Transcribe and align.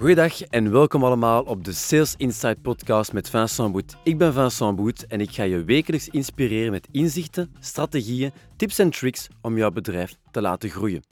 Goedendag 0.00 0.42
en 0.42 0.70
welkom 0.70 1.04
allemaal 1.04 1.42
op 1.42 1.64
de 1.64 1.72
Sales 1.72 2.14
Insight 2.16 2.62
podcast 2.62 3.12
met 3.12 3.30
Vincent 3.30 3.72
Boet. 3.72 3.96
Ik 4.02 4.18
ben 4.18 4.32
Vincent 4.32 4.76
Boet 4.76 5.06
en 5.06 5.20
ik 5.20 5.30
ga 5.30 5.42
je 5.42 5.64
wekelijks 5.64 6.08
inspireren 6.08 6.70
met 6.70 6.88
inzichten, 6.90 7.54
strategieën, 7.58 8.32
tips 8.56 8.78
en 8.78 8.90
tricks 8.90 9.28
om 9.42 9.56
jouw 9.56 9.70
bedrijf 9.70 10.16
te 10.30 10.40
laten 10.40 10.70
groeien. 10.70 11.02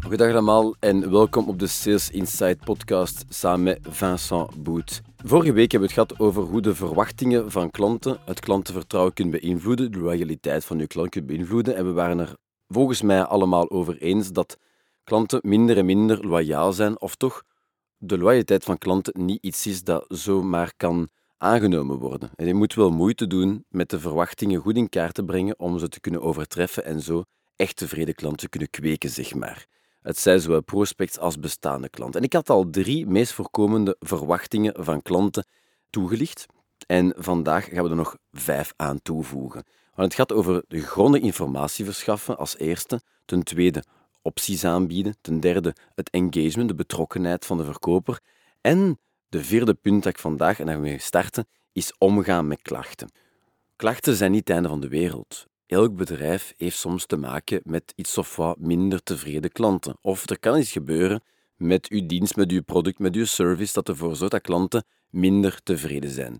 Goedendag 0.00 0.30
allemaal 0.30 0.74
en 0.80 1.10
welkom 1.10 1.48
op 1.48 1.58
de 1.58 1.66
Sales 1.66 2.10
Insight 2.10 2.64
podcast 2.64 3.24
samen 3.28 3.64
met 3.64 3.78
Vincent 3.88 4.62
Boet. 4.62 5.02
Vorige 5.24 5.52
week 5.52 5.70
hebben 5.72 5.88
we 5.88 5.94
het 5.94 6.08
gehad 6.08 6.28
over 6.28 6.42
hoe 6.42 6.60
de 6.60 6.74
verwachtingen 6.74 7.50
van 7.50 7.70
klanten 7.70 8.18
het 8.24 8.40
klantenvertrouwen 8.40 9.14
kunnen 9.14 9.40
beïnvloeden, 9.40 9.92
de 9.92 9.98
loyaliteit 9.98 10.64
van 10.64 10.78
je 10.78 10.86
klant 10.86 11.08
kunnen 11.08 11.30
beïnvloeden. 11.30 11.76
En 11.76 11.84
we 11.84 11.92
waren 11.92 12.18
er 12.18 12.36
volgens 12.66 13.02
mij 13.02 13.22
allemaal 13.22 13.70
over 13.70 13.98
eens 13.98 14.32
dat 14.32 14.56
klanten 15.08 15.40
minder 15.42 15.76
en 15.76 15.84
minder 15.84 16.26
loyaal 16.26 16.72
zijn, 16.72 17.00
of 17.00 17.14
toch 17.14 17.42
de 17.96 18.18
loyaliteit 18.18 18.64
van 18.64 18.78
klanten 18.78 19.24
niet 19.24 19.42
iets 19.42 19.66
is 19.66 19.82
dat 19.84 20.04
zomaar 20.08 20.72
kan 20.76 21.08
aangenomen 21.38 21.98
worden. 21.98 22.30
En 22.34 22.46
je 22.46 22.54
moet 22.54 22.74
wel 22.74 22.90
moeite 22.90 23.26
doen 23.26 23.64
met 23.68 23.90
de 23.90 24.00
verwachtingen 24.00 24.60
goed 24.60 24.76
in 24.76 24.88
kaart 24.88 25.14
te 25.14 25.24
brengen 25.24 25.58
om 25.58 25.78
ze 25.78 25.88
te 25.88 26.00
kunnen 26.00 26.22
overtreffen 26.22 26.84
en 26.84 27.00
zo 27.00 27.24
echt 27.56 27.76
tevreden 27.76 28.14
klanten 28.14 28.48
kunnen 28.48 28.70
kweken, 28.70 29.10
zeg 29.10 29.34
maar. 29.34 29.66
Het 30.02 30.18
zij 30.18 30.38
zowel 30.38 30.62
prospects 30.62 31.18
als 31.18 31.38
bestaande 31.38 31.88
klanten. 31.88 32.20
En 32.20 32.26
ik 32.26 32.32
had 32.32 32.50
al 32.50 32.70
drie 32.70 33.06
meest 33.06 33.32
voorkomende 33.32 33.96
verwachtingen 33.98 34.84
van 34.84 35.02
klanten 35.02 35.46
toegelicht. 35.90 36.46
En 36.86 37.14
vandaag 37.16 37.64
gaan 37.64 37.84
we 37.84 37.90
er 37.90 37.96
nog 37.96 38.16
vijf 38.32 38.72
aan 38.76 39.02
toevoegen. 39.02 39.64
Want 39.94 40.08
het 40.08 40.14
gaat 40.14 40.32
over 40.32 40.64
de 40.68 40.80
grondige 40.80 41.24
informatie 41.24 41.84
verschaffen 41.84 42.38
als 42.38 42.58
eerste. 42.58 43.00
Ten 43.24 43.42
tweede, 43.42 43.82
opties 44.22 44.64
aanbieden. 44.64 45.14
Ten 45.20 45.40
derde, 45.40 45.74
het 45.94 46.10
engagement, 46.10 46.68
de 46.68 46.74
betrokkenheid 46.74 47.46
van 47.46 47.56
de 47.56 47.64
verkoper. 47.64 48.20
En 48.60 48.98
de 49.28 49.44
vierde 49.44 49.74
punt 49.74 50.02
dat 50.02 50.12
ik 50.12 50.18
vandaag 50.18 50.60
en 50.60 50.66
daar 50.66 50.80
mee 50.80 50.98
starten, 50.98 51.46
is 51.72 51.92
omgaan 51.98 52.46
met 52.46 52.62
klachten. 52.62 53.10
Klachten 53.76 54.14
zijn 54.14 54.30
niet 54.30 54.40
het 54.40 54.50
einde 54.50 54.68
van 54.68 54.80
de 54.80 54.88
wereld. 54.88 55.46
Elk 55.66 55.96
bedrijf 55.96 56.54
heeft 56.56 56.76
soms 56.76 57.06
te 57.06 57.16
maken 57.16 57.60
met 57.64 57.92
iets 57.96 58.18
of 58.18 58.36
wat 58.36 58.58
minder 58.58 59.02
tevreden 59.02 59.52
klanten. 59.52 59.98
Of 60.00 60.30
er 60.30 60.38
kan 60.38 60.58
iets 60.58 60.72
gebeuren 60.72 61.22
met 61.56 61.88
uw 61.88 62.06
dienst, 62.06 62.36
met 62.36 62.50
uw 62.50 62.62
product, 62.62 62.98
met 62.98 63.14
uw 63.14 63.24
service, 63.24 63.72
dat 63.72 63.88
ervoor 63.88 64.16
zorgt 64.16 64.32
dat 64.32 64.42
klanten 64.42 64.84
minder 65.10 65.62
tevreden 65.62 66.10
zijn. 66.10 66.38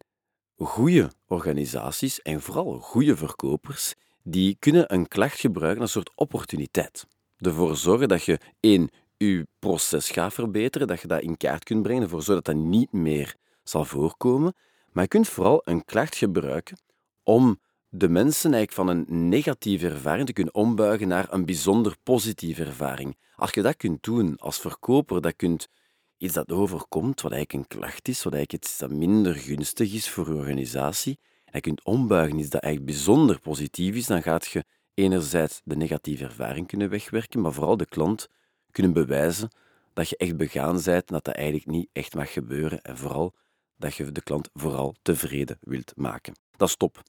Goede 0.57 1.11
organisaties 1.27 2.23
en 2.23 2.41
vooral 2.41 2.79
goede 2.79 3.17
verkopers, 3.17 3.95
die 4.23 4.57
kunnen 4.59 4.95
een 4.95 5.09
klacht 5.09 5.41
gebruiken 5.41 5.81
als 5.81 5.95
een 5.95 6.03
soort 6.03 6.17
opportuniteit. 6.17 7.07
Ervoor 7.39 7.77
zorgen 7.77 8.09
dat 8.09 8.25
je 8.25 8.39
één, 8.61 8.91
je 9.17 9.47
proces 9.59 10.11
gaat 10.11 10.35
verbeteren, 10.35 10.87
dat 10.87 11.01
je 11.01 11.09
dat 11.09 11.23
in 11.23 11.37
kaart 11.37 11.65
kunt 11.65 11.83
brengen, 11.83 12.03
ervoor 12.03 12.23
zorgen 12.23 12.45
dat 12.45 12.55
dat 12.55 12.65
niet 12.65 12.93
meer 12.93 13.37
zal 13.63 13.85
voorkomen. 13.85 14.55
Maar 14.93 15.03
je 15.03 15.09
kunt 15.09 15.29
vooral 15.29 15.61
een 15.65 15.85
klacht 15.85 16.17
gebruiken 16.17 16.79
om 17.23 17.61
de 17.89 18.09
mensen 18.09 18.53
eigenlijk 18.55 18.89
van 18.89 18.97
een 18.97 19.29
negatieve 19.29 19.89
ervaring 19.89 20.27
te 20.27 20.33
kunnen 20.33 20.55
ombuigen 20.55 21.09
naar 21.09 21.33
een 21.33 21.45
bijzonder 21.45 21.97
positieve 22.03 22.65
ervaring. 22.65 23.17
Als 23.35 23.51
je 23.51 23.63
dat 23.63 23.77
kunt 23.77 24.03
doen 24.03 24.37
als 24.37 24.59
verkoper, 24.59 25.21
dat 25.21 25.37
kunt 25.37 25.69
iets 26.17 26.35
dat 26.35 26.53
overkomt, 26.53 27.21
wat 27.21 27.33
eigenlijk 27.33 27.73
een 27.73 27.79
klacht 27.79 28.09
is, 28.09 28.23
wat 28.23 28.35
eigenlijk 28.35 28.65
iets 28.65 28.79
dat 28.79 28.91
minder 28.91 29.35
gunstig 29.35 29.93
is 29.93 30.11
voor 30.11 30.29
je 30.29 30.35
organisatie, 30.35 31.19
en 31.45 31.53
je 31.53 31.61
kunt 31.61 31.85
ombuigen 31.85 32.39
iets 32.39 32.51
dat 32.51 32.63
eigenlijk 32.63 32.93
bijzonder 32.93 33.41
positief 33.41 33.95
is, 33.95 34.07
dan 34.07 34.23
gaat 34.23 34.47
je 34.47 34.65
enerzijds 34.99 35.61
de 35.65 35.77
negatieve 35.77 36.25
ervaring 36.25 36.67
kunnen 36.67 36.89
wegwerken, 36.89 37.41
maar 37.41 37.53
vooral 37.53 37.77
de 37.77 37.87
klant 37.87 38.29
kunnen 38.71 38.93
bewijzen 38.93 39.51
dat 39.93 40.09
je 40.09 40.17
echt 40.17 40.37
begaan 40.37 40.81
bent 40.85 40.87
en 40.87 41.15
dat 41.15 41.25
dat 41.25 41.35
eigenlijk 41.35 41.67
niet 41.67 41.89
echt 41.93 42.15
mag 42.15 42.33
gebeuren 42.33 42.83
en 42.83 42.97
vooral 42.97 43.35
dat 43.77 43.95
je 43.95 44.13
de 44.13 44.23
klant 44.23 44.49
vooral 44.53 44.95
tevreden 45.03 45.59
wilt 45.61 45.93
maken. 45.97 46.35
Dat 46.57 46.69
is 46.69 46.77
top. 46.77 47.03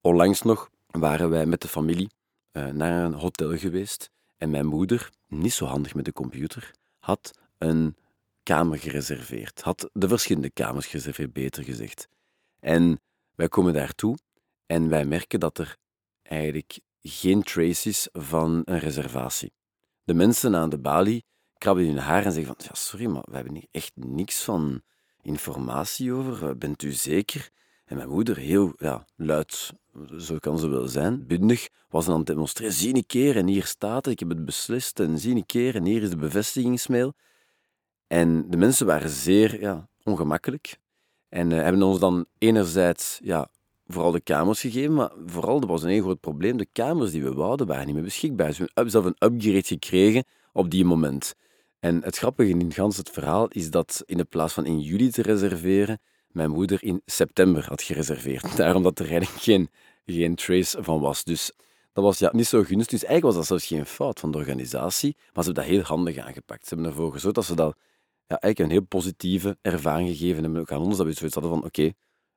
Onlangs 0.00 0.42
nog 0.42 0.70
waren 0.86 1.30
wij 1.30 1.46
met 1.46 1.60
de 1.60 1.68
familie 1.68 2.10
uh, 2.52 2.66
naar 2.66 3.04
een 3.04 3.14
hotel 3.14 3.56
geweest 3.56 4.10
en 4.36 4.50
mijn 4.50 4.66
moeder, 4.66 5.10
niet 5.28 5.52
zo 5.52 5.64
handig 5.64 5.94
met 5.94 6.04
de 6.04 6.12
computer, 6.12 6.70
had 6.98 7.30
een 7.58 7.96
kamer 8.42 8.78
gereserveerd. 8.78 9.60
Had 9.60 9.90
de 9.92 10.08
verschillende 10.08 10.50
kamers 10.50 10.86
gereserveerd, 10.86 11.32
beter 11.32 11.64
gezegd. 11.64 12.08
En 12.60 13.00
wij 13.34 13.48
komen 13.48 13.72
daartoe 13.72 14.16
en 14.66 14.88
wij 14.88 15.04
merken 15.04 15.40
dat 15.40 15.58
er 15.58 15.76
eigenlijk 16.22 16.78
geen 17.02 17.42
trace 17.42 17.88
is 17.88 18.08
van 18.12 18.62
een 18.64 18.78
reservatie. 18.78 19.52
De 20.04 20.14
mensen 20.14 20.56
aan 20.56 20.70
de 20.70 20.78
balie 20.78 21.24
krabben 21.58 21.86
hun 21.86 21.98
haar 21.98 22.24
en 22.24 22.32
zeggen 22.32 22.54
van, 22.56 22.64
ja, 22.68 22.74
sorry, 22.74 23.06
maar 23.06 23.22
we 23.24 23.34
hebben 23.34 23.54
hier 23.54 23.66
echt 23.70 23.92
niks 23.94 24.44
van 24.44 24.82
informatie 25.22 26.12
over. 26.12 26.58
Bent 26.58 26.82
u 26.82 26.92
zeker? 26.92 27.50
En 27.84 27.96
mijn 27.96 28.08
moeder, 28.08 28.36
heel 28.36 28.72
ja, 28.76 29.06
luid, 29.16 29.72
zo 30.18 30.36
kan 30.38 30.58
ze 30.58 30.68
wel 30.68 30.88
zijn, 30.88 31.26
bundig, 31.26 31.68
was 31.88 32.08
aan 32.08 32.16
het 32.18 32.26
demonstreren. 32.26 32.72
Zie 32.72 32.94
een 32.94 33.06
keer 33.06 33.36
en 33.36 33.46
hier 33.46 33.64
staat 33.64 34.04
het, 34.04 34.12
ik 34.12 34.18
heb 34.18 34.28
het 34.28 34.44
beslist 34.44 35.00
en 35.00 35.18
zie 35.18 35.34
een 35.34 35.46
keer 35.46 35.74
en 35.74 35.84
hier 35.84 36.02
is 36.02 36.10
de 36.10 36.16
bevestigingsmail. 36.16 37.14
En 38.06 38.50
de 38.50 38.56
mensen 38.56 38.86
waren 38.86 39.10
zeer 39.10 39.60
ja, 39.60 39.88
ongemakkelijk 40.02 40.78
en 41.28 41.50
uh, 41.50 41.62
hebben 41.62 41.82
ons 41.82 41.98
dan 41.98 42.26
enerzijds 42.38 43.18
ja, 43.22 43.50
vooral 43.92 44.10
de 44.10 44.20
kamers 44.20 44.60
gegeven, 44.60 44.94
maar 44.94 45.10
vooral, 45.26 45.60
dat 45.60 45.68
was 45.68 45.82
een 45.82 45.90
heel 45.90 46.02
groot 46.02 46.20
probleem, 46.20 46.56
de 46.56 46.68
kamers 46.72 47.10
die 47.10 47.22
we 47.22 47.32
wouden 47.32 47.66
waren 47.66 47.86
niet 47.86 47.94
meer 47.94 48.04
beschikbaar. 48.04 48.46
Dus 48.46 48.58
we 48.58 48.70
hebben 48.74 48.92
zelf 48.92 49.04
een 49.04 49.32
upgrade 49.32 49.66
gekregen 49.66 50.24
op 50.52 50.70
die 50.70 50.84
moment. 50.84 51.34
En 51.80 52.02
het 52.02 52.18
grappige 52.18 52.50
in 52.50 52.72
gans 52.72 52.96
het 52.96 53.10
verhaal 53.10 53.48
is 53.48 53.70
dat 53.70 54.02
in 54.06 54.16
de 54.16 54.24
plaats 54.24 54.52
van 54.52 54.66
in 54.66 54.80
juli 54.80 55.10
te 55.10 55.22
reserveren, 55.22 56.00
mijn 56.28 56.50
moeder 56.50 56.82
in 56.82 57.02
september 57.04 57.66
had 57.68 57.82
gereserveerd. 57.82 58.56
Daarom 58.56 58.82
dat 58.82 58.98
er 58.98 59.10
eigenlijk 59.10 59.42
geen, 59.42 59.68
geen 60.04 60.34
trace 60.34 60.82
van 60.82 61.00
was. 61.00 61.24
Dus 61.24 61.52
dat 61.92 62.04
was 62.04 62.18
ja, 62.18 62.30
niet 62.32 62.46
zo 62.46 62.62
gunstig. 62.62 62.98
Dus 62.98 63.04
eigenlijk 63.04 63.22
was 63.22 63.34
dat 63.34 63.46
zelfs 63.46 63.66
geen 63.66 63.86
fout 63.86 64.20
van 64.20 64.30
de 64.30 64.38
organisatie, 64.38 65.14
maar 65.16 65.44
ze 65.44 65.50
hebben 65.50 65.54
dat 65.54 65.64
heel 65.64 65.82
handig 65.82 66.18
aangepakt. 66.18 66.66
Ze 66.66 66.74
hebben 66.74 66.92
ervoor 66.92 67.12
gezorgd 67.12 67.34
dat 67.34 67.44
ze 67.44 67.54
dat 67.54 67.76
ja, 68.26 68.38
eigenlijk 68.38 68.58
een 68.58 68.78
heel 68.78 68.88
positieve 68.88 69.58
ervaring 69.62 70.08
gegeven 70.08 70.42
hebben 70.42 70.60
ook 70.60 70.72
aan 70.72 70.80
ons, 70.80 70.96
dat 70.96 71.06
we 71.06 71.12
zoiets 71.12 71.34
hadden 71.34 71.52
van 71.52 71.64
oké, 71.64 71.92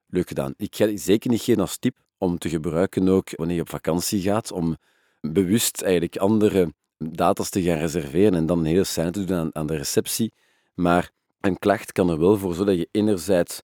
leuk 0.08 0.28
gedaan. 0.28 0.54
Ik 0.58 0.76
ga 0.76 0.98
zeker 0.98 1.30
niet 1.30 1.42
geen 1.42 1.60
als 1.60 1.78
tip 1.78 1.98
om 2.18 2.38
te 2.38 2.50
gebruiken 2.50 3.10
ook 3.10 3.30
wanneer 3.36 3.56
je 3.56 3.62
op 3.62 3.70
vakantie 3.70 4.22
gaat, 4.22 4.52
om 4.52 4.78
bewust 5.22 5.82
eigenlijk 5.82 6.18
andere 6.18 6.74
data's 6.98 7.50
te 7.50 7.62
gaan 7.62 7.78
reserveren 7.78 8.34
en 8.34 8.46
dan 8.46 8.60
een 8.60 8.66
hele 8.66 8.84
scène 8.84 9.12
te 9.12 9.24
doen 9.24 9.38
aan, 9.38 9.56
aan 9.56 9.68
de 9.68 9.76
receptie. 9.76 10.34
Maar 10.74 11.12
een 11.40 11.60
klacht 11.60 11.92
kan 11.92 12.10
er 12.10 12.20
wel 12.20 12.38
voor 12.38 12.54
zorgen 12.54 12.66
dat 12.66 12.78
je 12.78 12.90
enerzijds 12.92 13.62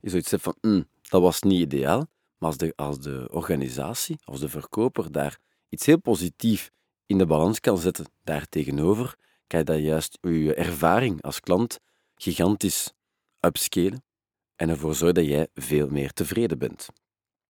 je 0.00 0.10
zoiets 0.10 0.30
hebt 0.30 0.42
van, 0.42 0.56
mm, 0.60 0.88
dat 1.08 1.22
was 1.22 1.42
niet 1.42 1.60
ideaal, 1.60 2.06
maar 2.38 2.48
als 2.48 2.56
de, 2.56 2.72
als 2.76 3.00
de 3.00 3.28
organisatie, 3.30 4.18
als 4.24 4.40
de 4.40 4.48
verkoper 4.48 5.12
daar 5.12 5.38
iets 5.68 5.86
heel 5.86 6.00
positiefs 6.00 6.70
in 7.06 7.18
de 7.18 7.26
balans 7.26 7.60
kan 7.60 7.78
zetten 7.78 8.06
daartegenover, 8.24 9.16
kan 9.46 9.58
je 9.58 9.64
dat 9.64 9.78
juist 9.78 10.18
je 10.20 10.54
ervaring 10.54 11.22
als 11.22 11.40
klant 11.40 11.78
gigantisch 12.14 12.92
upscalen 13.40 14.02
en 14.60 14.68
ervoor 14.68 14.94
zorgen 14.94 15.14
dat 15.14 15.26
jij 15.26 15.48
veel 15.54 15.88
meer 15.88 16.12
tevreden 16.12 16.58
bent. 16.58 16.88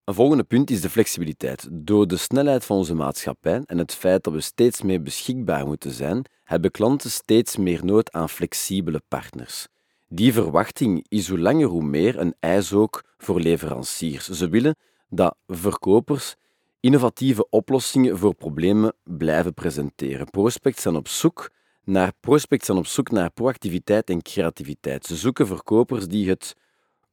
Een 0.03 0.13
volgende 0.13 0.43
punt 0.43 0.69
is 0.69 0.81
de 0.81 0.89
flexibiliteit. 0.89 1.67
Door 1.71 2.07
de 2.07 2.17
snelheid 2.17 2.65
van 2.65 2.77
onze 2.77 2.93
maatschappij 2.93 3.61
en 3.65 3.77
het 3.77 3.93
feit 3.93 4.23
dat 4.23 4.33
we 4.33 4.41
steeds 4.41 4.81
meer 4.81 5.01
beschikbaar 5.01 5.65
moeten 5.65 5.91
zijn, 5.91 6.25
hebben 6.43 6.71
klanten 6.71 7.11
steeds 7.11 7.57
meer 7.57 7.85
nood 7.85 8.11
aan 8.11 8.29
flexibele 8.29 9.01
partners. 9.07 9.67
Die 10.07 10.33
verwachting 10.33 11.05
is 11.07 11.27
hoe 11.27 11.39
langer 11.39 11.67
hoe 11.67 11.83
meer 11.83 12.19
een 12.19 12.35
eis 12.39 12.73
ook 12.73 13.03
voor 13.17 13.39
leveranciers. 13.39 14.29
Ze 14.29 14.49
willen 14.49 14.75
dat 15.09 15.35
verkopers 15.47 16.35
innovatieve 16.79 17.49
oplossingen 17.49 18.17
voor 18.17 18.35
problemen 18.35 18.93
blijven 19.03 19.53
presenteren. 19.53 20.29
Prospects 20.29 20.81
zijn 20.81 20.95
op 20.95 21.07
zoek 21.07 21.51
naar, 21.83 22.11
prospects 22.19 22.65
zijn 22.65 22.77
op 22.77 22.87
zoek 22.87 23.11
naar 23.11 23.31
proactiviteit 23.31 24.09
en 24.09 24.21
creativiteit. 24.21 25.05
Ze 25.05 25.15
zoeken 25.15 25.47
verkopers 25.47 26.07
die 26.07 26.29
het 26.29 26.55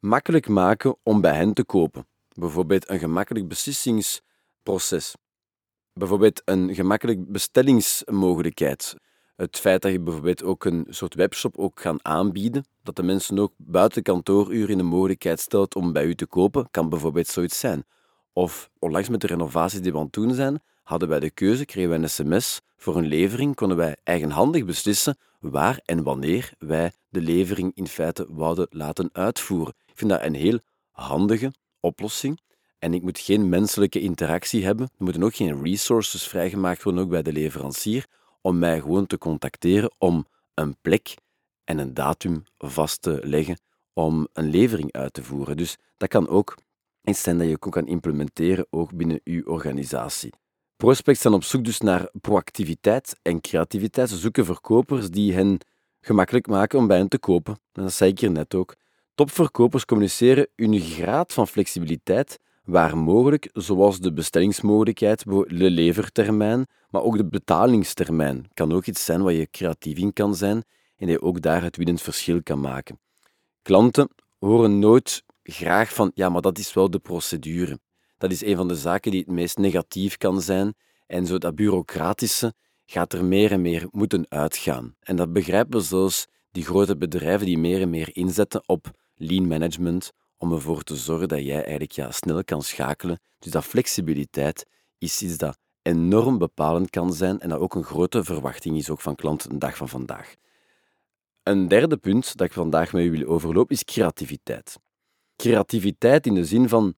makkelijk 0.00 0.48
maken 0.48 0.96
om 1.02 1.20
bij 1.20 1.34
hen 1.34 1.54
te 1.54 1.64
kopen. 1.64 2.06
Bijvoorbeeld 2.34 2.90
een 2.90 2.98
gemakkelijk 2.98 3.48
beslissingsproces. 3.48 5.14
Bijvoorbeeld 5.92 6.42
een 6.44 6.74
gemakkelijk 6.74 7.32
bestellingsmogelijkheid. 7.32 8.94
Het 9.36 9.58
feit 9.58 9.82
dat 9.82 9.92
je 9.92 10.00
bijvoorbeeld 10.00 10.42
ook 10.42 10.64
een 10.64 10.86
soort 10.88 11.14
webshop 11.14 11.58
ook 11.58 11.80
gaan 11.80 12.04
aanbieden, 12.04 12.64
dat 12.82 12.96
de 12.96 13.02
mensen 13.02 13.38
ook 13.38 13.52
buiten 13.56 14.02
kantooruren 14.02 14.76
de 14.76 14.82
mogelijkheid 14.82 15.40
stelt 15.40 15.74
om 15.74 15.92
bij 15.92 16.04
u 16.04 16.14
te 16.14 16.26
kopen, 16.26 16.70
kan 16.70 16.88
bijvoorbeeld 16.88 17.26
zoiets 17.26 17.58
zijn. 17.58 17.84
Of 18.32 18.70
onlangs 18.78 19.08
met 19.08 19.20
de 19.20 19.26
renovaties 19.26 19.80
die 19.80 19.92
we 19.92 19.98
aan 19.98 20.04
het 20.04 20.12
doen 20.12 20.34
zijn, 20.34 20.60
hadden 20.82 21.08
wij 21.08 21.20
de 21.20 21.30
keuze, 21.30 21.64
kregen 21.64 21.90
wij 21.90 21.98
een 21.98 22.10
sms 22.10 22.60
voor 22.76 22.96
een 22.96 23.06
levering, 23.06 23.54
konden 23.54 23.76
wij 23.76 23.96
eigenhandig 24.04 24.64
beslissen 24.64 25.18
waar 25.40 25.80
en 25.84 26.02
wanneer 26.02 26.52
wij 26.58 26.92
de 27.08 27.20
levering 27.20 27.72
in 27.74 27.86
feite 27.86 28.26
wouden 28.28 28.66
laten 28.70 29.10
uitvoeren. 29.12 29.74
Ik 29.98 30.06
vind 30.06 30.18
dat 30.18 30.28
een 30.28 30.40
heel 30.40 30.58
handige 30.90 31.52
oplossing. 31.80 32.40
En 32.78 32.94
ik 32.94 33.02
moet 33.02 33.18
geen 33.18 33.48
menselijke 33.48 34.00
interactie 34.00 34.64
hebben. 34.64 34.86
Er 34.86 35.04
moeten 35.04 35.22
ook 35.22 35.34
geen 35.34 35.62
resources 35.62 36.26
vrijgemaakt 36.26 36.82
worden, 36.82 37.02
ook 37.02 37.08
bij 37.08 37.22
de 37.22 37.32
leverancier, 37.32 38.06
om 38.40 38.58
mij 38.58 38.80
gewoon 38.80 39.06
te 39.06 39.18
contacteren 39.18 39.94
om 39.98 40.26
een 40.54 40.76
plek 40.80 41.14
en 41.64 41.78
een 41.78 41.94
datum 41.94 42.44
vast 42.58 43.02
te 43.02 43.20
leggen 43.22 43.60
om 43.92 44.28
een 44.32 44.50
levering 44.50 44.92
uit 44.92 45.12
te 45.12 45.22
voeren. 45.22 45.56
Dus 45.56 45.76
dat 45.96 46.08
kan 46.08 46.28
ook 46.28 46.56
iets 47.02 47.22
zijn 47.22 47.38
dat 47.38 47.48
je 47.48 47.58
kan 47.58 47.86
implementeren 47.86 48.66
ook 48.70 48.94
binnen 48.94 49.20
je 49.24 49.46
organisatie. 49.46 50.32
Prospects 50.76 51.20
zijn 51.20 51.34
op 51.34 51.44
zoek 51.44 51.64
dus 51.64 51.80
naar 51.80 52.10
proactiviteit 52.20 53.18
en 53.22 53.40
creativiteit. 53.40 54.08
Ze 54.08 54.16
zoeken 54.16 54.44
verkopers 54.44 55.10
die 55.10 55.34
hen 55.34 55.58
gemakkelijk 56.00 56.46
maken 56.46 56.78
om 56.78 56.86
bij 56.86 56.98
hen 56.98 57.08
te 57.08 57.18
kopen. 57.18 57.54
En 57.72 57.82
dat 57.82 57.92
zei 57.92 58.10
ik 58.10 58.20
hier 58.20 58.30
net 58.30 58.54
ook. 58.54 58.76
Topverkopers 59.18 59.84
communiceren 59.84 60.48
hun 60.56 60.80
graad 60.80 61.32
van 61.32 61.48
flexibiliteit 61.48 62.38
waar 62.64 62.98
mogelijk, 62.98 63.50
zoals 63.52 64.00
de 64.00 64.12
bestellingsmogelijkheid, 64.12 65.24
de 65.24 65.70
levertermijn, 65.70 66.66
maar 66.90 67.02
ook 67.02 67.16
de 67.16 67.26
betalingstermijn. 67.26 68.46
Kan 68.54 68.72
ook 68.72 68.86
iets 68.86 69.04
zijn 69.04 69.22
waar 69.22 69.32
je 69.32 69.50
creatief 69.50 69.98
in 69.98 70.12
kan 70.12 70.34
zijn 70.34 70.64
en 70.96 71.06
die 71.06 71.22
ook 71.22 71.40
daar 71.40 71.62
het 71.62 71.76
winnend 71.76 72.02
verschil 72.02 72.42
kan 72.42 72.60
maken. 72.60 73.00
Klanten 73.62 74.08
horen 74.38 74.78
nooit 74.78 75.24
graag 75.42 75.94
van, 75.94 76.10
ja, 76.14 76.28
maar 76.28 76.42
dat 76.42 76.58
is 76.58 76.74
wel 76.74 76.90
de 76.90 76.98
procedure. 76.98 77.78
Dat 78.18 78.30
is 78.30 78.44
een 78.44 78.56
van 78.56 78.68
de 78.68 78.76
zaken 78.76 79.10
die 79.10 79.20
het 79.20 79.30
meest 79.30 79.58
negatief 79.58 80.16
kan 80.16 80.42
zijn. 80.42 80.74
En 81.06 81.26
zo 81.26 81.38
dat 81.38 81.54
bureaucratische 81.54 82.54
gaat 82.86 83.12
er 83.12 83.24
meer 83.24 83.52
en 83.52 83.62
meer 83.62 83.88
moeten 83.90 84.26
uitgaan. 84.28 84.94
En 85.00 85.16
dat 85.16 85.32
begrijpen 85.32 85.82
zelfs 85.82 86.26
die 86.50 86.64
grote 86.64 86.96
bedrijven 86.96 87.46
die 87.46 87.58
meer 87.58 87.80
en 87.80 87.90
meer 87.90 88.10
inzetten 88.12 88.62
op 88.66 88.90
lean 89.18 89.46
management, 89.46 90.12
om 90.36 90.52
ervoor 90.52 90.82
te 90.82 90.96
zorgen 90.96 91.28
dat 91.28 91.44
jij 91.44 91.60
eigenlijk 91.60 91.92
ja, 91.92 92.10
snel 92.10 92.44
kan 92.44 92.62
schakelen. 92.62 93.20
Dus 93.38 93.52
dat 93.52 93.64
flexibiliteit 93.64 94.66
is 94.98 95.22
iets 95.22 95.36
dat 95.36 95.58
enorm 95.82 96.38
bepalend 96.38 96.90
kan 96.90 97.12
zijn 97.12 97.40
en 97.40 97.48
dat 97.48 97.58
ook 97.58 97.74
een 97.74 97.84
grote 97.84 98.24
verwachting 98.24 98.76
is 98.76 98.90
ook 98.90 99.00
van 99.00 99.14
klanten 99.14 99.50
de 99.50 99.58
dag 99.58 99.76
van 99.76 99.88
vandaag. 99.88 100.34
Een 101.42 101.68
derde 101.68 101.96
punt 101.96 102.36
dat 102.36 102.46
ik 102.46 102.52
vandaag 102.52 102.92
met 102.92 103.04
u 103.04 103.10
wil 103.10 103.26
overlopen 103.26 103.74
is 103.74 103.84
creativiteit. 103.84 104.78
Creativiteit 105.36 106.26
in 106.26 106.34
de 106.34 106.44
zin 106.44 106.68
van 106.68 106.94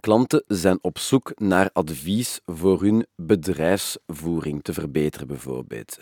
klanten 0.00 0.44
zijn 0.46 0.78
op 0.82 0.98
zoek 0.98 1.32
naar 1.40 1.70
advies 1.72 2.40
voor 2.44 2.82
hun 2.82 3.06
bedrijfsvoering 3.16 4.62
te 4.62 4.72
verbeteren, 4.72 5.26
bijvoorbeeld. 5.26 5.98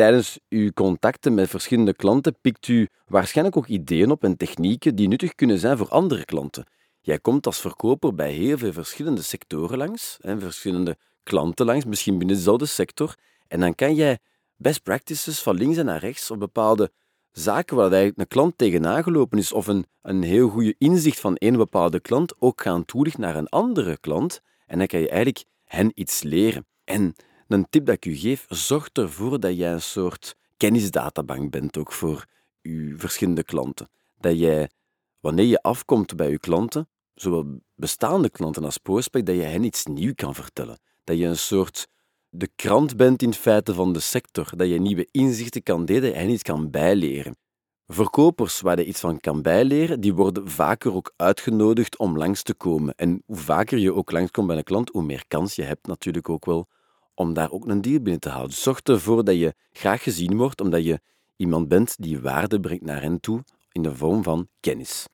Tijdens 0.00 0.38
uw 0.48 0.70
contacten 0.72 1.34
met 1.34 1.48
verschillende 1.48 1.94
klanten 1.94 2.36
pikt 2.40 2.68
u 2.68 2.88
waarschijnlijk 3.06 3.56
ook 3.56 3.66
ideeën 3.66 4.10
op 4.10 4.24
en 4.24 4.36
technieken 4.36 4.94
die 4.94 5.08
nuttig 5.08 5.34
kunnen 5.34 5.58
zijn 5.58 5.76
voor 5.76 5.88
andere 5.88 6.24
klanten. 6.24 6.64
Jij 7.00 7.18
komt 7.18 7.46
als 7.46 7.60
verkoper 7.60 8.14
bij 8.14 8.32
heel 8.32 8.58
veel 8.58 8.72
verschillende 8.72 9.22
sectoren 9.22 9.78
langs, 9.78 10.18
en 10.20 10.40
verschillende 10.40 10.96
klanten 11.22 11.66
langs, 11.66 11.84
misschien 11.84 12.18
binnen 12.18 12.36
dezelfde 12.36 12.66
sector, 12.66 13.14
en 13.48 13.60
dan 13.60 13.74
kan 13.74 13.94
jij 13.94 14.18
best 14.56 14.82
practices 14.82 15.42
van 15.42 15.56
links 15.56 15.76
en 15.76 15.84
naar 15.84 16.00
rechts 16.00 16.30
op 16.30 16.38
bepaalde 16.38 16.90
zaken 17.32 17.76
waar 17.76 17.90
eigenlijk 17.90 18.18
een 18.18 18.28
klant 18.28 18.58
tegenaan 18.58 19.02
gelopen 19.02 19.38
is, 19.38 19.52
of 19.52 19.66
een, 19.66 19.86
een 20.02 20.22
heel 20.22 20.48
goede 20.48 20.74
inzicht 20.78 21.20
van 21.20 21.36
één 21.36 21.56
bepaalde 21.56 22.00
klant, 22.00 22.34
ook 22.38 22.62
gaan 22.62 22.84
toelichten 22.84 23.22
naar 23.22 23.36
een 23.36 23.48
andere 23.48 23.98
klant. 23.98 24.40
En 24.66 24.78
dan 24.78 24.86
kan 24.86 25.00
je 25.00 25.08
eigenlijk 25.08 25.44
hen 25.64 25.92
iets 25.94 26.22
leren. 26.22 26.66
En 26.84 27.14
een 27.50 27.66
tip 27.70 27.86
dat 27.86 27.94
ik 27.94 28.06
u 28.06 28.14
geef, 28.14 28.44
zorg 28.48 28.88
ervoor 28.92 29.40
dat 29.40 29.56
jij 29.56 29.72
een 29.72 29.82
soort 29.82 30.36
kennisdatabank 30.56 31.50
bent 31.50 31.78
ook 31.78 31.92
voor 31.92 32.24
je 32.60 32.94
verschillende 32.96 33.44
klanten. 33.44 33.88
Dat 34.18 34.38
jij, 34.38 34.70
wanneer 35.20 35.46
je 35.46 35.62
afkomt 35.62 36.16
bij 36.16 36.30
je 36.30 36.38
klanten, 36.38 36.88
zowel 37.14 37.60
bestaande 37.74 38.30
klanten 38.30 38.64
als 38.64 38.78
prospect, 38.78 39.26
dat 39.26 39.36
je 39.36 39.42
hen 39.42 39.64
iets 39.64 39.86
nieuws 39.86 40.14
kan 40.14 40.34
vertellen. 40.34 40.78
Dat 41.04 41.18
je 41.18 41.26
een 41.26 41.38
soort 41.38 41.88
de 42.28 42.48
krant 42.56 42.96
bent 42.96 43.22
in 43.22 43.34
feite 43.34 43.74
van 43.74 43.92
de 43.92 44.00
sector, 44.00 44.50
dat 44.56 44.68
je 44.68 44.80
nieuwe 44.80 45.08
inzichten 45.10 45.62
kan 45.62 45.84
delen 45.84 46.14
en 46.14 46.30
iets 46.30 46.42
kan 46.42 46.70
bijleren. 46.70 47.36
Verkopers 47.86 48.60
waar 48.60 48.78
je 48.78 48.84
iets 48.84 49.00
van 49.00 49.20
kan 49.20 49.42
bijleren, 49.42 50.00
die 50.00 50.14
worden 50.14 50.48
vaker 50.48 50.94
ook 50.94 51.12
uitgenodigd 51.16 51.98
om 51.98 52.16
langs 52.18 52.42
te 52.42 52.54
komen. 52.54 52.94
En 52.94 53.22
hoe 53.26 53.36
vaker 53.36 53.78
je 53.78 53.94
ook 53.94 54.10
langskomt 54.10 54.46
bij 54.46 54.56
een 54.56 54.62
klant, 54.62 54.90
hoe 54.90 55.02
meer 55.02 55.24
kans 55.28 55.54
je 55.54 55.62
hebt 55.62 55.86
natuurlijk 55.86 56.28
ook 56.28 56.44
wel 56.44 56.68
om 57.20 57.34
daar 57.34 57.50
ook 57.50 57.66
een 57.66 57.80
deal 57.80 58.00
binnen 58.00 58.20
te 58.20 58.28
houden. 58.28 58.56
Zorg 58.56 58.80
ervoor 58.80 59.24
dat 59.24 59.36
je 59.36 59.54
graag 59.72 60.02
gezien 60.02 60.36
wordt, 60.36 60.60
omdat 60.60 60.84
je 60.84 61.00
iemand 61.36 61.68
bent 61.68 61.96
die 61.98 62.20
waarde 62.20 62.60
brengt 62.60 62.84
naar 62.84 63.02
hen 63.02 63.20
toe 63.20 63.44
in 63.72 63.82
de 63.82 63.94
vorm 63.94 64.22
van 64.22 64.48
kennis. 64.60 65.06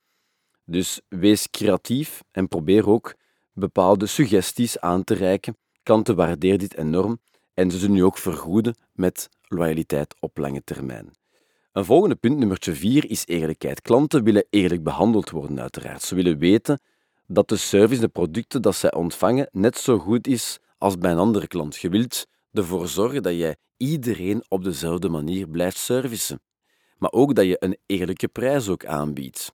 Dus 0.65 1.01
wees 1.07 1.49
creatief 1.49 2.23
en 2.31 2.47
probeer 2.47 2.89
ook 2.89 3.15
bepaalde 3.53 4.05
suggesties 4.05 4.79
aan 4.79 5.03
te 5.03 5.13
reiken 5.13 5.57
Klanten 5.83 6.15
waarderen 6.15 6.59
dit 6.59 6.77
enorm 6.77 7.19
en 7.53 7.71
ze 7.71 7.77
zullen 7.77 7.95
nu 7.95 8.03
ook 8.03 8.17
vergoeden 8.17 8.75
met 8.93 9.29
loyaliteit 9.47 10.15
op 10.19 10.37
lange 10.37 10.61
termijn. 10.63 11.11
Een 11.71 11.85
volgende 11.85 12.15
punt, 12.15 12.37
nummertje 12.37 12.73
4, 12.73 13.09
is 13.09 13.25
eerlijkheid. 13.25 13.81
Klanten 13.81 14.23
willen 14.23 14.45
eerlijk 14.49 14.83
behandeld 14.83 15.29
worden, 15.29 15.61
uiteraard. 15.61 16.01
Ze 16.01 16.15
willen 16.15 16.37
weten 16.37 16.79
dat 17.25 17.49
de 17.49 17.55
service, 17.55 18.01
de 18.01 18.07
producten 18.07 18.61
dat 18.61 18.75
zij 18.75 18.93
ontvangen, 18.93 19.49
net 19.51 19.77
zo 19.77 19.97
goed 19.99 20.27
is 20.27 20.59
als 20.77 20.97
bij 20.97 21.11
een 21.11 21.17
andere 21.17 21.47
klant. 21.47 21.77
Je 21.77 21.89
wilt 21.89 22.27
ervoor 22.51 22.87
zorgen 22.87 23.23
dat 23.23 23.33
jij 23.33 23.55
iedereen 23.77 24.43
op 24.47 24.63
dezelfde 24.63 25.09
manier 25.09 25.47
blijft 25.47 25.77
servicen. 25.77 26.41
Maar 26.97 27.11
ook 27.11 27.35
dat 27.35 27.45
je 27.45 27.57
een 27.59 27.77
eerlijke 27.85 28.27
prijs 28.27 28.69
ook 28.69 28.85
aanbiedt. 28.85 29.53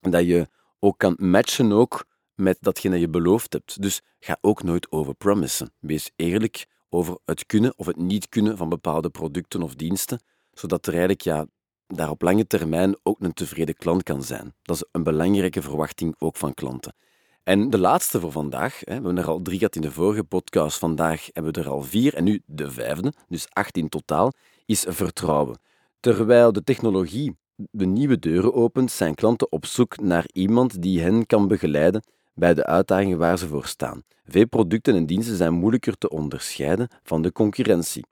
En 0.00 0.10
dat 0.10 0.24
je 0.24 0.48
ook 0.78 0.98
kan 0.98 1.16
matchen 1.18 1.72
ook 1.72 2.04
met 2.34 2.58
datgene 2.60 2.98
je 2.98 3.08
beloofd 3.08 3.52
hebt. 3.52 3.82
Dus 3.82 4.00
ga 4.20 4.38
ook 4.40 4.62
nooit 4.62 4.92
overpromissen. 4.92 5.72
Wees 5.78 6.10
eerlijk 6.16 6.66
over 6.88 7.18
het 7.24 7.46
kunnen 7.46 7.78
of 7.78 7.86
het 7.86 7.96
niet 7.96 8.28
kunnen 8.28 8.56
van 8.56 8.68
bepaalde 8.68 9.10
producten 9.10 9.62
of 9.62 9.74
diensten, 9.74 10.22
zodat 10.52 10.86
er 10.86 10.92
eigenlijk 10.92 11.20
ja, 11.20 11.46
daar 11.86 12.10
op 12.10 12.22
lange 12.22 12.46
termijn 12.46 12.96
ook 13.02 13.20
een 13.20 13.32
tevreden 13.32 13.76
klant 13.76 14.02
kan 14.02 14.22
zijn. 14.22 14.54
Dat 14.62 14.76
is 14.76 14.84
een 14.92 15.02
belangrijke 15.02 15.62
verwachting 15.62 16.14
ook 16.18 16.36
van 16.36 16.54
klanten. 16.54 16.94
En 17.44 17.70
de 17.70 17.78
laatste 17.78 18.20
voor 18.20 18.32
vandaag, 18.32 18.80
we 18.84 18.92
hebben 18.92 19.18
er 19.18 19.28
al 19.28 19.42
drie 19.42 19.58
gehad 19.58 19.76
in 19.76 19.82
de 19.82 19.90
vorige 19.90 20.24
podcast, 20.24 20.78
vandaag 20.78 21.28
hebben 21.32 21.52
we 21.52 21.60
er 21.60 21.68
al 21.68 21.82
vier 21.82 22.14
en 22.14 22.24
nu 22.24 22.42
de 22.46 22.70
vijfde, 22.70 23.12
dus 23.28 23.46
acht 23.52 23.76
in 23.76 23.88
totaal, 23.88 24.32
is 24.66 24.84
vertrouwen. 24.88 25.58
Terwijl 26.00 26.52
de 26.52 26.64
technologie 26.64 27.36
de 27.70 27.86
nieuwe 27.86 28.18
deuren 28.18 28.54
opent, 28.54 28.90
zijn 28.90 29.14
klanten 29.14 29.52
op 29.52 29.66
zoek 29.66 30.00
naar 30.00 30.24
iemand 30.32 30.82
die 30.82 31.00
hen 31.00 31.26
kan 31.26 31.48
begeleiden 31.48 32.02
bij 32.34 32.54
de 32.54 32.66
uitdagingen 32.66 33.18
waar 33.18 33.38
ze 33.38 33.46
voor 33.46 33.66
staan. 33.66 34.02
Veel 34.24 34.46
producten 34.46 34.94
en 34.94 35.06
diensten 35.06 35.36
zijn 35.36 35.52
moeilijker 35.52 35.98
te 35.98 36.08
onderscheiden 36.08 36.88
van 37.02 37.22
de 37.22 37.32
concurrentie. 37.32 38.06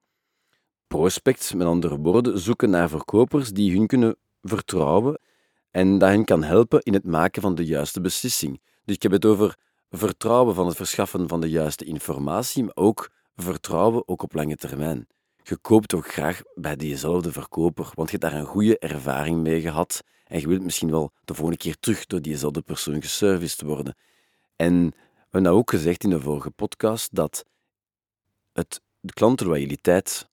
Prospects, 0.86 1.54
met 1.54 1.66
andere 1.66 1.98
woorden, 1.98 2.38
zoeken 2.38 2.70
naar 2.70 2.88
verkopers 2.88 3.50
die 3.50 3.76
hun 3.76 3.86
kunnen 3.86 4.16
vertrouwen 4.42 5.20
en 5.70 5.98
dat 5.98 6.08
hen 6.08 6.24
kan 6.24 6.42
helpen 6.42 6.82
in 6.82 6.92
het 6.92 7.04
maken 7.04 7.42
van 7.42 7.54
de 7.54 7.64
juiste 7.64 8.00
beslissing. 8.00 8.60
Dus 8.84 8.94
ik 8.94 9.02
heb 9.02 9.12
het 9.12 9.24
over 9.24 9.56
vertrouwen 9.90 10.54
van 10.54 10.66
het 10.66 10.76
verschaffen 10.76 11.28
van 11.28 11.40
de 11.40 11.50
juiste 11.50 11.84
informatie, 11.84 12.64
maar 12.64 12.76
ook 12.76 13.10
vertrouwen 13.36 14.08
ook 14.08 14.22
op 14.22 14.34
lange 14.34 14.56
termijn. 14.56 15.06
Je 15.42 15.56
koopt 15.56 15.94
ook 15.94 16.12
graag 16.12 16.42
bij 16.54 16.76
diezelfde 16.76 17.32
verkoper, 17.32 17.90
want 17.94 18.10
je 18.10 18.16
hebt 18.18 18.32
daar 18.32 18.40
een 18.40 18.46
goede 18.46 18.78
ervaring 18.78 19.42
mee 19.42 19.60
gehad 19.60 20.02
en 20.24 20.40
je 20.40 20.48
wilt 20.48 20.62
misschien 20.62 20.90
wel 20.90 21.12
de 21.24 21.34
volgende 21.34 21.60
keer 21.60 21.76
terug 21.80 22.06
door 22.06 22.22
diezelfde 22.22 22.62
persoon 22.62 23.02
geserviced 23.02 23.60
worden. 23.60 23.96
En 24.56 24.90
we 24.90 25.28
hebben 25.30 25.52
ook 25.52 25.70
gezegd 25.70 26.04
in 26.04 26.10
de 26.10 26.20
vorige 26.20 26.50
podcast 26.50 27.14
dat 27.14 27.44
het, 28.52 28.80
de 29.00 29.12
klantenloyaliteit 29.12 30.28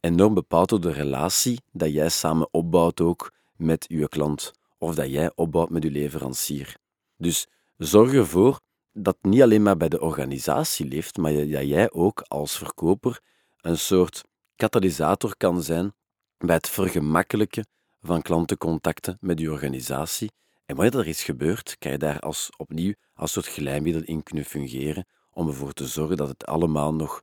enorm 0.00 0.34
bepaalt 0.34 0.68
door 0.68 0.80
de 0.80 0.92
relatie 0.92 1.60
dat 1.72 1.92
jij 1.92 2.08
samen 2.08 2.48
opbouwt 2.50 3.00
ook 3.00 3.32
met 3.56 3.84
je 3.88 4.08
klant 4.08 4.52
of 4.78 4.94
dat 4.94 5.10
jij 5.10 5.32
opbouwt 5.34 5.70
met 5.70 5.82
je 5.82 5.90
leverancier. 5.90 6.76
Dus 7.16 7.46
zorg 7.76 8.12
ervoor 8.12 8.60
dat 8.92 9.16
niet 9.22 9.42
alleen 9.42 9.62
maar 9.62 9.76
bij 9.76 9.88
de 9.88 10.00
organisatie 10.00 10.86
leeft, 10.86 11.16
maar 11.16 11.32
dat 11.32 11.48
jij 11.48 11.92
ook 11.92 12.20
als 12.20 12.58
verkoper 12.58 13.20
een 13.60 13.78
soort 13.78 14.22
katalysator 14.56 15.36
kan 15.36 15.62
zijn 15.62 15.94
bij 16.38 16.54
het 16.54 16.68
vergemakkelijken 16.68 17.66
van 18.00 18.22
klantencontacten 18.22 19.16
met 19.20 19.40
je 19.40 19.50
organisatie 19.50 20.30
en 20.66 20.76
wanneer 20.76 20.98
er 20.98 21.08
iets 21.08 21.24
gebeurt, 21.24 21.76
kan 21.78 21.92
je 21.92 21.98
daar 21.98 22.20
als, 22.20 22.50
opnieuw 22.56 22.94
als 23.14 23.32
soort 23.32 23.46
glijmiddel 23.46 24.02
in 24.02 24.22
kunnen 24.22 24.44
fungeren 24.44 25.06
om 25.30 25.48
ervoor 25.48 25.72
te 25.72 25.86
zorgen 25.86 26.16
dat 26.16 26.28
het 26.28 26.46
allemaal 26.46 26.94
nog 26.94 27.22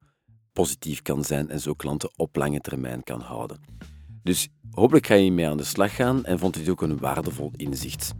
positief 0.54 1.02
kan 1.02 1.24
zijn 1.24 1.50
en 1.50 1.60
zo 1.60 1.74
klanten 1.74 2.12
op 2.16 2.36
lange 2.36 2.60
termijn 2.60 3.04
kan 3.04 3.22
houden. 3.22 3.60
Dus 4.24 4.48
hopelijk 4.72 5.06
ga 5.06 5.14
je 5.14 5.22
hiermee 5.22 5.48
aan 5.48 5.58
de 5.58 5.64
slag 5.64 5.96
gaan 5.96 6.26
en 6.26 6.40
vond 6.40 6.54
dit 6.54 6.70
ook 6.70 6.82
een 6.82 6.98
waardevol 6.98 7.52
inzicht. 7.56 8.14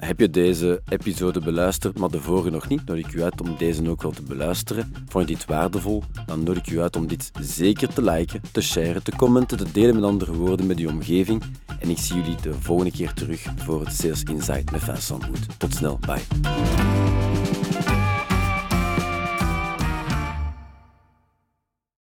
Heb 0.00 0.20
je 0.20 0.30
deze 0.30 0.82
episode 0.88 1.40
beluisterd, 1.40 1.98
maar 1.98 2.10
de 2.10 2.20
vorige 2.20 2.50
nog 2.50 2.68
niet, 2.68 2.86
nodig 2.86 3.06
ik 3.06 3.12
u 3.12 3.22
uit 3.22 3.40
om 3.40 3.56
deze 3.58 3.88
ook 3.88 4.02
wel 4.02 4.10
te 4.10 4.22
beluisteren. 4.22 4.94
Vond 5.08 5.28
je 5.28 5.34
dit 5.34 5.44
waardevol, 5.44 6.02
dan 6.26 6.42
nodig 6.42 6.66
ik 6.66 6.72
u 6.72 6.80
uit 6.80 6.96
om 6.96 7.06
dit 7.06 7.30
zeker 7.40 7.88
te 7.88 8.02
liken, 8.02 8.40
te 8.52 8.60
sharen, 8.60 9.02
te 9.02 9.16
commenten, 9.16 9.58
te 9.58 9.72
delen 9.72 9.94
met 9.94 10.04
andere 10.04 10.32
woorden 10.32 10.66
met 10.66 10.78
uw 10.78 10.88
omgeving. 10.88 11.42
En 11.80 11.90
ik 11.90 11.98
zie 11.98 12.16
jullie 12.16 12.40
de 12.42 12.54
volgende 12.54 12.92
keer 12.92 13.12
terug 13.12 13.46
voor 13.56 13.80
het 13.80 13.94
Sales 13.94 14.22
Insight 14.22 14.70
met 14.70 14.82
Vincent 14.82 15.26
Boet. 15.26 15.58
Tot 15.58 15.74
snel, 15.74 15.98
bye. 16.06 17.59